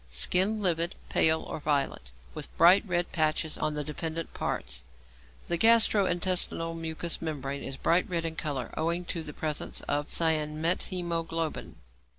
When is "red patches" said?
2.87-3.55